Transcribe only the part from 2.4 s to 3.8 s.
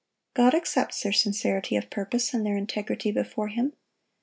their integrity before Him.